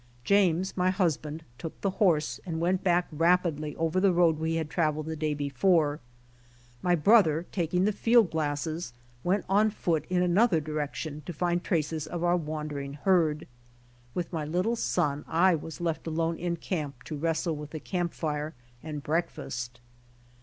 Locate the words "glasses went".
8.31-9.45